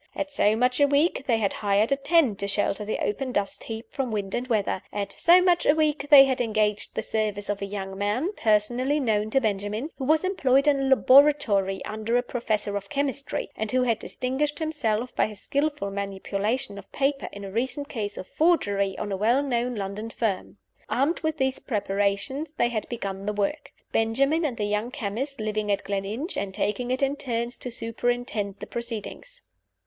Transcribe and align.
At 0.15 0.31
so 0.31 0.55
much 0.55 0.79
a 0.79 0.87
week, 0.87 1.25
they 1.27 1.37
had 1.37 1.53
hired 1.61 1.91
a 1.91 1.95
tent 1.95 2.39
to 2.39 2.47
shelter 2.47 2.83
the 2.83 2.97
open 3.05 3.31
dust 3.31 3.65
heap 3.65 3.85
from 3.93 4.09
wind 4.09 4.33
and 4.33 4.47
weather. 4.47 4.81
At 4.91 5.13
so 5.15 5.43
much 5.43 5.63
a 5.63 5.75
week, 5.75 6.07
they 6.09 6.25
had 6.25 6.41
engaged 6.41 6.95
the 6.95 7.03
services 7.03 7.51
of 7.51 7.61
a 7.61 7.67
young 7.67 7.95
man 7.95 8.33
(personally 8.35 8.99
known 8.99 9.29
to 9.29 9.39
Benjamin), 9.39 9.91
who 9.99 10.05
was 10.05 10.23
employed 10.23 10.67
in 10.67 10.79
a 10.79 10.85
laboratory 10.85 11.85
under 11.85 12.17
a 12.17 12.23
professor 12.23 12.75
of 12.75 12.89
chemistry, 12.89 13.51
and 13.55 13.69
who 13.71 13.83
had 13.83 13.99
distinguished 13.99 14.57
himself 14.57 15.15
by 15.15 15.27
his 15.27 15.39
skillful 15.39 15.91
manipulation 15.91 16.79
of 16.79 16.91
paper 16.91 17.29
in 17.31 17.45
a 17.45 17.51
recent 17.51 17.87
case 17.87 18.17
of 18.17 18.27
forgery 18.27 18.97
on 18.97 19.11
a 19.11 19.17
well 19.17 19.43
known 19.43 19.75
London 19.75 20.09
firm. 20.09 20.57
Armed 20.89 21.19
with 21.19 21.37
these 21.37 21.59
preparations, 21.59 22.53
they 22.53 22.69
had 22.69 22.89
begun 22.89 23.27
the 23.27 23.33
work; 23.33 23.71
Benjamin 23.91 24.45
and 24.45 24.57
the 24.57 24.65
young 24.65 24.89
chemist 24.89 25.39
living 25.39 25.71
at 25.71 25.83
Gleninch, 25.83 26.37
and 26.37 26.55
taking 26.55 26.89
it 26.89 27.03
in 27.03 27.15
turns 27.17 27.55
to 27.57 27.69
superintend 27.69 28.55
the 28.59 28.65
proceedings. 28.65 29.43